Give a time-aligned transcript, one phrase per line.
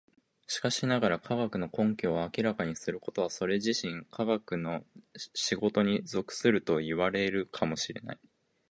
[0.47, 4.83] しかしながら、科学の根拠を明らかにすることはそれ自身科学の
[5.35, 8.19] 仕事に属するといわれるかも知れない。